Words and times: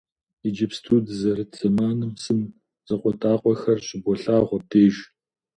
Иджыпсту 0.47 0.95
дызэрыт 1.05 1.51
зэманым 1.59 2.11
сын 2.23 2.39
закъуэтӏакъуэхэр 2.87 3.79
щыболъагъу 3.87 4.57
абдеж. 4.59 4.95